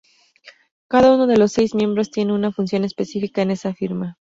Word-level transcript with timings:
Cada 0.87 1.13
uno 1.13 1.27
de 1.27 1.37
los 1.37 1.51
seis 1.51 1.75
miembros 1.75 2.09
tiene 2.09 2.33
una 2.33 2.51
función 2.51 2.85
específica 2.85 3.43
en 3.43 3.51
esa 3.51 3.75
firma. 3.75 4.17